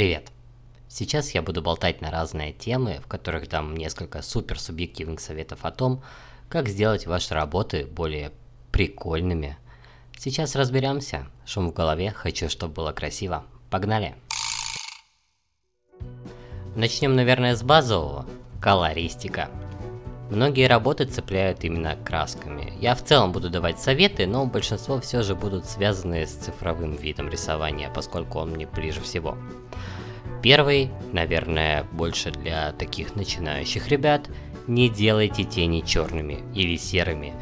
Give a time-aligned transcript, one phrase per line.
[0.00, 0.32] Привет!
[0.88, 5.70] Сейчас я буду болтать на разные темы, в которых дам несколько супер субъективных советов о
[5.70, 6.02] том,
[6.48, 8.32] как сделать ваши работы более
[8.72, 9.58] прикольными.
[10.16, 11.26] Сейчас разберемся.
[11.44, 13.44] Шум в голове, хочу, чтобы было красиво.
[13.68, 14.14] Погнали!
[16.74, 18.24] Начнем, наверное, с базового.
[18.58, 19.50] Колористика.
[20.30, 22.72] Многие работы цепляют именно красками.
[22.80, 27.28] Я в целом буду давать советы, но большинство все же будут связаны с цифровым видом
[27.28, 29.36] рисования, поскольку он мне ближе всего.
[30.42, 34.28] Первый, наверное, больше для таких начинающих ребят,
[34.66, 37.34] не делайте тени черными или серыми.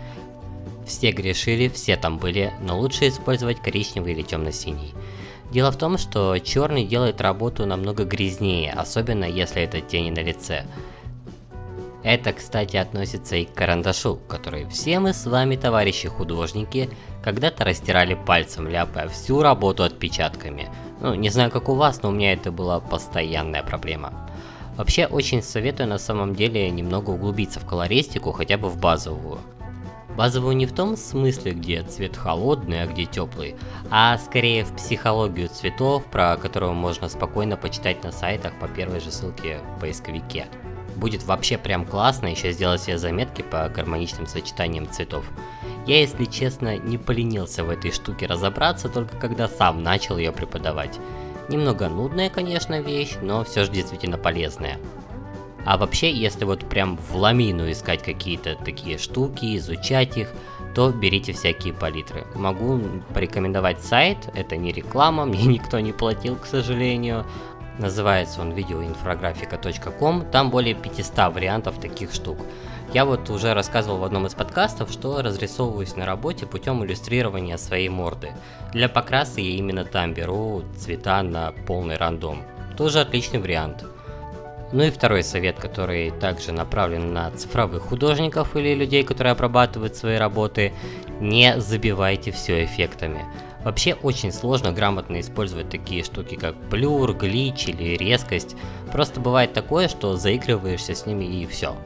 [0.87, 4.95] Все грешили, все там были, но лучше использовать коричневый или темно-синий.
[5.53, 10.65] Дело в том, что черный делает работу намного грязнее, особенно если это тени на лице.
[12.09, 16.89] Это, кстати, относится и к карандашу, который все мы с вами, товарищи художники,
[17.23, 20.71] когда-то растирали пальцем, ляпая всю работу отпечатками.
[21.03, 24.27] Ну, не знаю как у вас, но у меня это была постоянная проблема.
[24.79, 29.41] Вообще, очень советую на самом деле немного углубиться в колористику, хотя бы в базовую.
[30.17, 33.55] Базовую не в том смысле, где цвет холодный, а где теплый,
[33.91, 39.11] а скорее в психологию цветов, про которую можно спокойно почитать на сайтах по первой же
[39.11, 40.47] ссылке в поисковике
[40.98, 45.24] будет вообще прям классно еще сделать себе заметки по гармоничным сочетаниям цветов.
[45.86, 50.98] Я, если честно, не поленился в этой штуке разобраться, только когда сам начал ее преподавать.
[51.48, 54.78] Немного нудная, конечно, вещь, но все же действительно полезная.
[55.64, 60.28] А вообще, если вот прям в ламину искать какие-то такие штуки, изучать их,
[60.74, 62.26] то берите всякие палитры.
[62.34, 62.80] Могу
[63.14, 67.26] порекомендовать сайт, это не реклама, мне никто не платил, к сожалению.
[67.79, 72.39] Называется он видеоинфографика.ком, там более 500 вариантов таких штук.
[72.93, 77.89] Я вот уже рассказывал в одном из подкастов, что разрисовываюсь на работе путем иллюстрирования своей
[77.89, 78.33] морды.
[78.73, 82.43] Для покраса я именно там беру цвета на полный рандом.
[82.77, 83.84] Тоже отличный вариант.
[84.73, 90.17] Ну и второй совет, который также направлен на цифровых художников или людей, которые обрабатывают свои
[90.17, 90.72] работы,
[91.21, 93.25] не забивайте все эффектами.
[93.69, 98.56] Вообще очень сложно грамотно использовать такие штуки, как блюр, глич или резкость.
[98.91, 101.77] Просто бывает такое, что заигрываешься с ними и все.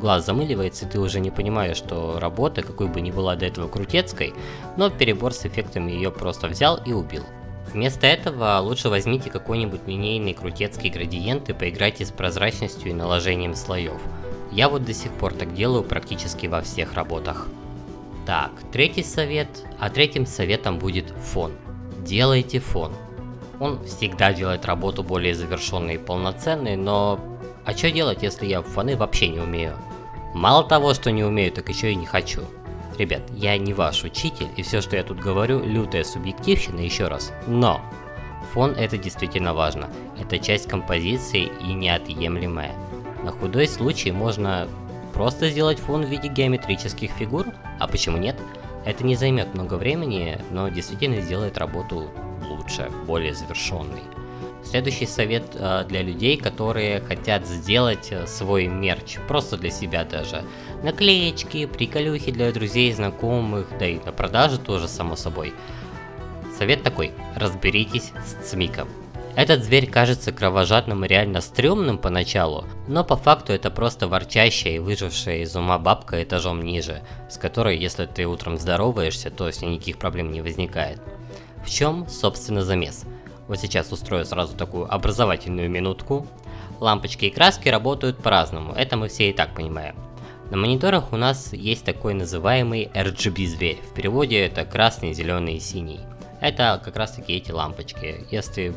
[0.00, 3.68] Глаз замыливается, и ты уже не понимаешь, что работа, какой бы ни была до этого
[3.68, 4.32] крутецкой,
[4.78, 7.24] но перебор с эффектами ее просто взял и убил.
[7.74, 14.00] Вместо этого лучше возьмите какой-нибудь линейный крутецкий градиент и поиграйте с прозрачностью и наложением слоев.
[14.50, 17.48] Я вот до сих пор так делаю практически во всех работах.
[18.28, 21.52] Так, третий совет, а третьим советом будет фон.
[22.04, 22.92] Делайте фон.
[23.58, 27.18] Он всегда делает работу более завершенной и полноценной, но
[27.64, 29.78] а что делать, если я фоны вообще не умею?
[30.34, 32.42] Мало того, что не умею, так еще и не хочу.
[32.98, 37.32] Ребят, я не ваш учитель, и все, что я тут говорю, лютая субъективщина еще раз.
[37.46, 37.80] Но
[38.52, 39.88] фон это действительно важно.
[40.20, 42.74] Это часть композиции и неотъемлемая.
[43.24, 44.68] На худой случай можно
[45.18, 47.46] Просто сделать фон в виде геометрических фигур?
[47.80, 48.36] А почему нет?
[48.84, 52.08] Это не займет много времени, но действительно сделает работу
[52.48, 54.04] лучше, более завершенной.
[54.62, 60.44] Следующий совет э, для людей, которые хотят сделать э, свой мерч, просто для себя даже.
[60.84, 65.52] Наклеечки, приколюхи для друзей, знакомых, да и на продажу тоже, само собой.
[66.56, 68.86] Совет такой, разберитесь с цмиком.
[69.38, 74.78] Этот зверь кажется кровожадным и реально стрёмным поначалу, но по факту это просто ворчащая и
[74.80, 79.76] выжившая из ума бабка этажом ниже, с которой, если ты утром здороваешься, то с ней
[79.76, 81.00] никаких проблем не возникает.
[81.64, 83.04] В чем, собственно, замес?
[83.46, 86.26] Вот сейчас устрою сразу такую образовательную минутку.
[86.80, 89.94] Лампочки и краски работают по-разному, это мы все и так понимаем.
[90.50, 95.60] На мониторах у нас есть такой называемый RGB зверь, в переводе это красный, зеленый и
[95.60, 96.00] синий.
[96.40, 98.26] Это как раз таки эти лампочки.
[98.32, 98.74] Если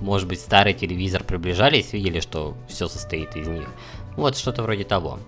[0.00, 3.68] может быть, старый телевизор приближались, видели, что все состоит из них.
[4.16, 5.18] Вот что-то вроде того.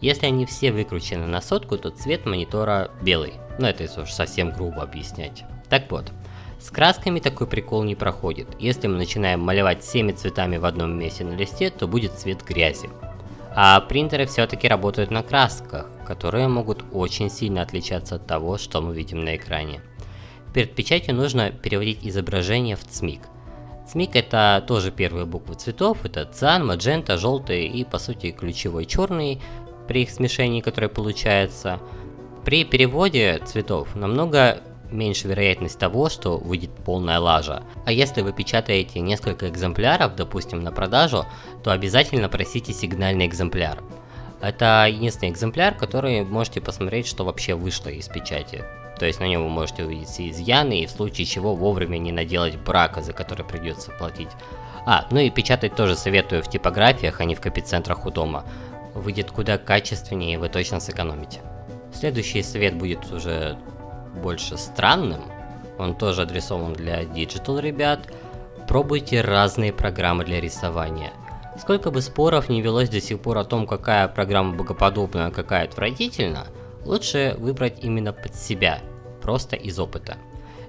[0.00, 3.34] Если они все выкручены на сотку, то цвет монитора белый.
[3.58, 5.44] Но это если уж совсем грубо объяснять.
[5.68, 6.12] Так вот,
[6.60, 8.48] с красками такой прикол не проходит.
[8.58, 12.90] Если мы начинаем малевать всеми цветами в одном месте на листе, то будет цвет грязи.
[13.54, 18.94] А принтеры все-таки работают на красках, которые могут очень сильно отличаться от того, что мы
[18.94, 19.82] видим на экране.
[20.54, 23.22] Перед печатью нужно переводить изображение в цмик.
[23.86, 29.40] СМИК это тоже первые буквы цветов, это циан, маджента, желтый и по сути ключевой черный
[29.88, 31.80] при их смешении, которое получается.
[32.44, 37.62] При переводе цветов намного меньше вероятность того, что выйдет полная лажа.
[37.84, 41.24] А если вы печатаете несколько экземпляров, допустим, на продажу,
[41.62, 43.82] то обязательно просите сигнальный экземпляр.
[44.40, 48.64] Это единственный экземпляр, который можете посмотреть, что вообще вышло из печати.
[49.02, 52.12] То есть на нем вы можете увидеть все изъяны и в случае чего вовремя не
[52.12, 54.28] наделать брака, за который придется платить.
[54.86, 58.44] А, ну и печатать тоже советую в типографиях, а не в копицентрах у дома.
[58.94, 61.40] Выйдет куда качественнее и вы точно сэкономите.
[61.92, 63.58] Следующий совет будет уже
[64.22, 65.22] больше странным.
[65.80, 68.06] Он тоже адресован для Digital ребят.
[68.68, 71.10] Пробуйте разные программы для рисования.
[71.58, 75.64] Сколько бы споров не велось до сих пор о том, какая программа богоподобна, а какая
[75.64, 76.46] отвратительна,
[76.84, 78.78] лучше выбрать именно под себя,
[79.22, 80.16] просто из опыта.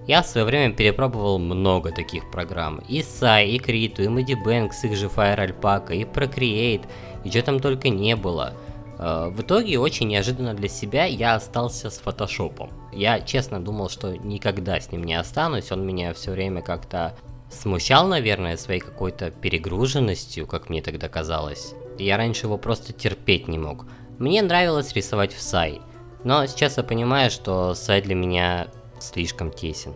[0.07, 2.79] Я в свое время перепробовал много таких программ.
[2.89, 6.85] И Sai, и Krito, и Medibank с их же Fire Alpaca, и Procreate,
[7.23, 8.53] и что там только не было.
[8.99, 12.69] Э, в итоге, очень неожиданно для себя, я остался с фотошопом.
[12.91, 17.15] Я честно думал, что никогда с ним не останусь, он меня все время как-то
[17.49, 21.75] смущал, наверное, своей какой-то перегруженностью, как мне тогда казалось.
[21.97, 23.85] Я раньше его просто терпеть не мог.
[24.19, 25.81] Мне нравилось рисовать в Sai,
[26.23, 28.67] но сейчас я понимаю, что Sai для меня
[28.99, 29.93] слишком тесен.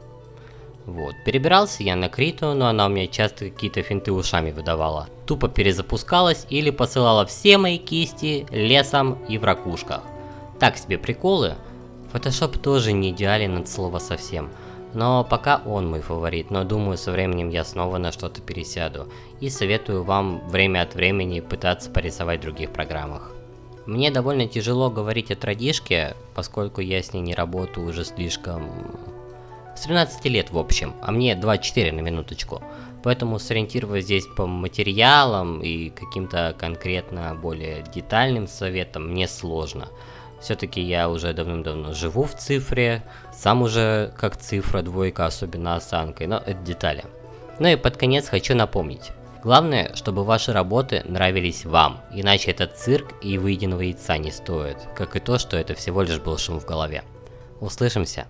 [0.86, 1.16] Вот.
[1.26, 5.08] Перебирался я на Криту, но она у меня часто какие-то финты ушами выдавала.
[5.26, 10.02] Тупо перезапускалась или посылала все мои кисти лесом и в ракушках.
[10.60, 11.56] Так себе приколы.
[12.14, 14.50] Photoshop тоже не идеален от слова совсем.
[14.94, 19.12] Но пока он мой фаворит, но думаю со временем я снова на что-то пересяду.
[19.42, 23.37] И советую вам время от времени пытаться порисовать в других программах.
[23.88, 28.70] Мне довольно тяжело говорить о традишке, поскольку я с ней не работаю уже слишком...
[29.78, 32.62] С 13 лет в общем, а мне 24 на минуточку.
[33.04, 39.88] Поэтому сориентировать здесь по материалам и каким-то конкретно более детальным советам мне сложно.
[40.42, 43.04] Все-таки я уже давным-давно живу в цифре,
[43.34, 47.06] сам уже как цифра двойка, особенно осанкой, но это детали.
[47.60, 49.12] Ну и под конец хочу напомнить.
[49.48, 55.16] Главное, чтобы ваши работы нравились вам, иначе этот цирк и выеденного яйца не стоит, как
[55.16, 57.06] и то, что это всего лишь был шум в голове.
[57.62, 58.28] Услышимся!